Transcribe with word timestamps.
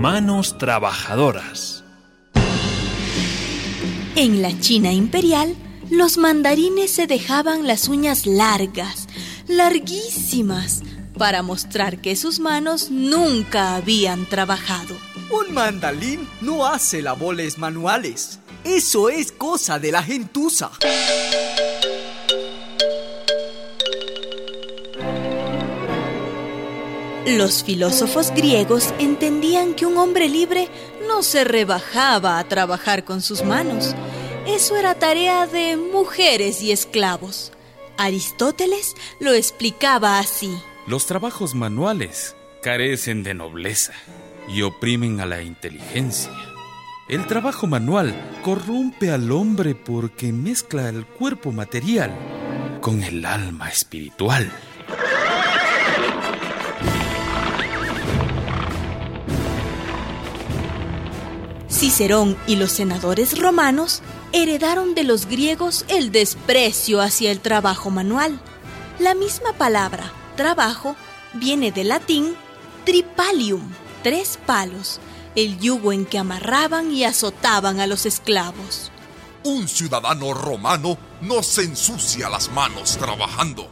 manos 0.00 0.56
trabajadoras. 0.56 1.84
En 4.16 4.40
la 4.40 4.58
China 4.58 4.92
imperial, 4.92 5.54
los 5.90 6.16
mandarines 6.16 6.90
se 6.90 7.06
dejaban 7.06 7.66
las 7.66 7.86
uñas 7.86 8.24
largas, 8.24 9.08
larguísimas, 9.46 10.82
para 11.18 11.42
mostrar 11.42 11.98
que 11.98 12.16
sus 12.16 12.40
manos 12.40 12.90
nunca 12.90 13.76
habían 13.76 14.24
trabajado. 14.24 14.96
Un 15.30 15.52
mandarín 15.52 16.26
no 16.40 16.64
hace 16.64 17.02
labores 17.02 17.58
manuales. 17.58 18.38
Eso 18.64 19.10
es 19.10 19.30
cosa 19.32 19.78
de 19.78 19.92
la 19.92 20.02
gentuza. 20.02 20.70
Los 27.26 27.62
filósofos 27.62 28.30
griegos 28.30 28.94
entendían 28.98 29.74
que 29.74 29.84
un 29.84 29.98
hombre 29.98 30.28
libre 30.28 30.68
no 31.06 31.22
se 31.22 31.44
rebajaba 31.44 32.38
a 32.38 32.44
trabajar 32.44 33.04
con 33.04 33.20
sus 33.20 33.44
manos. 33.44 33.94
Eso 34.46 34.76
era 34.76 34.94
tarea 34.94 35.46
de 35.46 35.76
mujeres 35.76 36.62
y 36.62 36.72
esclavos. 36.72 37.52
Aristóteles 37.98 38.94
lo 39.20 39.34
explicaba 39.34 40.18
así. 40.18 40.50
Los 40.86 41.04
trabajos 41.04 41.54
manuales 41.54 42.36
carecen 42.62 43.22
de 43.22 43.34
nobleza 43.34 43.92
y 44.48 44.62
oprimen 44.62 45.20
a 45.20 45.26
la 45.26 45.42
inteligencia. 45.42 46.32
El 47.06 47.26
trabajo 47.26 47.66
manual 47.66 48.14
corrompe 48.42 49.10
al 49.10 49.30
hombre 49.30 49.74
porque 49.74 50.32
mezcla 50.32 50.88
el 50.88 51.04
cuerpo 51.04 51.52
material 51.52 52.16
con 52.80 53.02
el 53.02 53.26
alma 53.26 53.68
espiritual. 53.68 54.50
Cicerón 61.70 62.36
y 62.46 62.56
los 62.56 62.72
senadores 62.72 63.38
romanos 63.38 64.02
heredaron 64.32 64.94
de 64.94 65.04
los 65.04 65.26
griegos 65.26 65.84
el 65.88 66.10
desprecio 66.10 67.00
hacia 67.00 67.30
el 67.30 67.40
trabajo 67.40 67.90
manual. 67.90 68.40
La 68.98 69.14
misma 69.14 69.52
palabra, 69.52 70.12
trabajo, 70.36 70.96
viene 71.34 71.70
del 71.70 71.88
latín 71.88 72.34
tripalium, 72.84 73.62
tres 74.02 74.38
palos, 74.46 75.00
el 75.36 75.58
yugo 75.60 75.92
en 75.92 76.06
que 76.06 76.18
amarraban 76.18 76.92
y 76.92 77.04
azotaban 77.04 77.78
a 77.78 77.86
los 77.86 78.04
esclavos. 78.04 78.90
Un 79.44 79.68
ciudadano 79.68 80.34
romano 80.34 80.98
no 81.22 81.42
se 81.42 81.62
ensucia 81.62 82.28
las 82.28 82.50
manos 82.50 82.96
trabajando. 82.96 83.70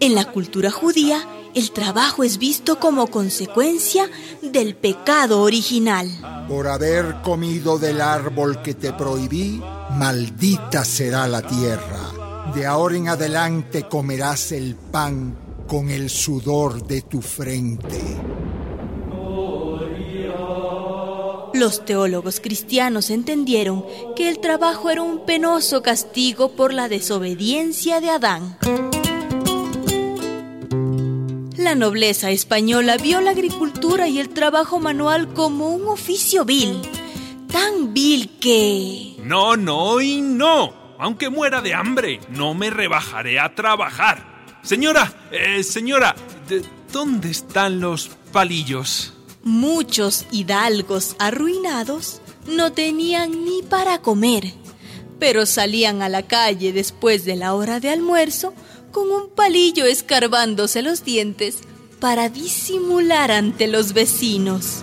En 0.00 0.14
la 0.14 0.24
cultura 0.26 0.70
judía, 0.70 1.26
el 1.54 1.70
trabajo 1.72 2.22
es 2.22 2.38
visto 2.38 2.78
como 2.78 3.08
consecuencia 3.08 4.08
del 4.42 4.76
pecado 4.76 5.42
original. 5.42 6.08
Por 6.48 6.68
haber 6.68 7.22
comido 7.22 7.78
del 7.78 8.00
árbol 8.00 8.62
que 8.62 8.74
te 8.74 8.92
prohibí, 8.92 9.62
maldita 9.90 10.84
será 10.84 11.26
la 11.26 11.42
tierra. 11.42 12.52
De 12.54 12.66
ahora 12.66 12.96
en 12.96 13.08
adelante 13.08 13.86
comerás 13.88 14.52
el 14.52 14.74
pan 14.74 15.36
con 15.66 15.90
el 15.90 16.10
sudor 16.10 16.84
de 16.86 17.02
tu 17.02 17.20
frente. 17.20 18.00
Los 21.52 21.84
teólogos 21.84 22.40
cristianos 22.40 23.10
entendieron 23.10 23.84
que 24.16 24.28
el 24.28 24.38
trabajo 24.38 24.90
era 24.90 25.02
un 25.02 25.24
penoso 25.26 25.82
castigo 25.82 26.52
por 26.52 26.72
la 26.72 26.88
desobediencia 26.88 28.00
de 28.00 28.10
Adán. 28.10 28.56
La 31.60 31.74
nobleza 31.74 32.30
española 32.30 32.96
vio 32.96 33.20
la 33.20 33.32
agricultura 33.32 34.08
y 34.08 34.18
el 34.18 34.30
trabajo 34.30 34.80
manual 34.80 35.34
como 35.34 35.68
un 35.68 35.88
oficio 35.88 36.46
vil, 36.46 36.80
tan 37.52 37.92
vil 37.92 38.30
que... 38.40 39.16
No, 39.22 39.58
no 39.58 40.00
y 40.00 40.22
no. 40.22 40.72
Aunque 40.98 41.28
muera 41.28 41.60
de 41.60 41.74
hambre, 41.74 42.18
no 42.30 42.54
me 42.54 42.70
rebajaré 42.70 43.38
a 43.38 43.54
trabajar. 43.54 44.46
Señora, 44.62 45.12
eh, 45.32 45.62
señora, 45.62 46.16
¿de 46.48 46.64
¿dónde 46.90 47.30
están 47.30 47.78
los 47.78 48.08
palillos? 48.32 49.12
Muchos 49.44 50.24
hidalgos 50.30 51.14
arruinados 51.18 52.22
no 52.46 52.72
tenían 52.72 53.44
ni 53.44 53.60
para 53.60 54.00
comer, 54.00 54.50
pero 55.18 55.44
salían 55.44 56.00
a 56.00 56.08
la 56.08 56.22
calle 56.22 56.72
después 56.72 57.26
de 57.26 57.36
la 57.36 57.52
hora 57.52 57.80
de 57.80 57.90
almuerzo 57.90 58.54
con 58.90 59.10
un 59.10 59.30
palillo 59.30 59.84
escarbándose 59.86 60.82
los 60.82 61.04
dientes 61.04 61.58
para 62.00 62.28
disimular 62.28 63.30
ante 63.30 63.66
los 63.66 63.92
vecinos. 63.92 64.82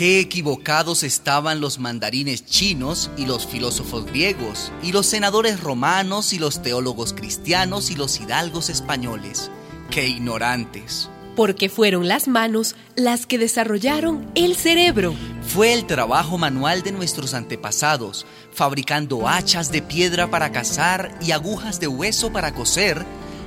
Qué 0.00 0.18
equivocados 0.18 1.02
estaban 1.02 1.60
los 1.60 1.78
mandarines 1.78 2.46
chinos 2.46 3.10
y 3.18 3.26
los 3.26 3.46
filósofos 3.46 4.06
griegos, 4.06 4.72
y 4.82 4.92
los 4.92 5.04
senadores 5.04 5.60
romanos 5.60 6.32
y 6.32 6.38
los 6.38 6.62
teólogos 6.62 7.12
cristianos 7.12 7.90
y 7.90 7.96
los 7.96 8.18
hidalgos 8.18 8.70
españoles. 8.70 9.50
Qué 9.90 10.08
ignorantes. 10.08 11.10
Porque 11.36 11.68
fueron 11.68 12.08
las 12.08 12.28
manos 12.28 12.76
las 12.96 13.26
que 13.26 13.36
desarrollaron 13.36 14.30
el 14.34 14.56
cerebro. 14.56 15.14
Fue 15.52 15.72
el 15.72 15.84
trabajo 15.84 16.38
manual 16.38 16.84
de 16.84 16.92
nuestros 16.92 17.34
antepasados, 17.34 18.24
fabricando 18.52 19.26
hachas 19.26 19.72
de 19.72 19.82
piedra 19.82 20.30
para 20.30 20.52
cazar 20.52 21.18
y 21.20 21.32
agujas 21.32 21.80
de 21.80 21.88
hueso 21.88 22.32
para 22.32 22.54
coser, 22.54 23.04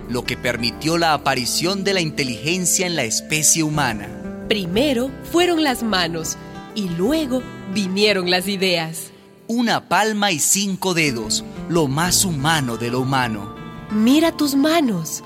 lo 0.09 0.25
que 0.25 0.35
permitió 0.35 0.97
la 0.97 1.13
aparición 1.13 1.85
de 1.85 1.93
la 1.93 2.01
inteligencia 2.01 2.85
en 2.87 2.97
la 2.97 3.05
especie 3.05 3.63
humana. 3.63 4.09
Primero 4.49 5.11
fueron 5.31 5.63
las 5.63 5.81
manos 5.81 6.35
y 6.75 6.89
luego 6.89 7.41
vinieron 7.73 8.29
las 8.29 8.49
ideas. 8.49 9.11
Una 9.47 9.87
palma 9.87 10.33
y 10.33 10.39
cinco 10.39 10.93
dedos, 10.93 11.45
lo 11.69 11.87
más 11.87 12.25
humano 12.25 12.75
de 12.75 12.91
lo 12.91 12.99
humano. 12.99 13.55
Mira 13.91 14.33
tus 14.33 14.55
manos, 14.55 15.23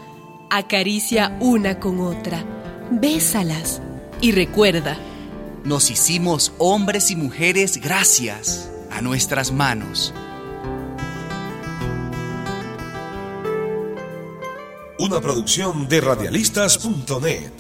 acaricia 0.52 1.36
una 1.40 1.80
con 1.80 2.02
otra, 2.02 2.46
bésalas 2.92 3.82
y 4.22 4.32
recuerda. 4.32 4.96
Nos 5.68 5.92
hicimos 5.92 6.54
hombres 6.60 7.12
y 7.12 7.18
mujeres 7.18 7.82
gracias 7.82 8.72
a 8.90 9.02
nuestras 9.02 9.52
manos. 9.52 10.14
Una 14.98 15.20
producción 15.20 15.90
de 15.90 16.00
radialistas.net. 16.00 17.52